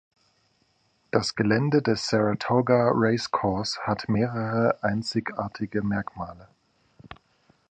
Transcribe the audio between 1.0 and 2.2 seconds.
Das Gelände des